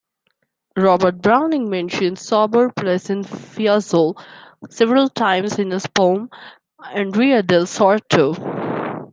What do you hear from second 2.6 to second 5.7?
pleasant Fiesole" several times in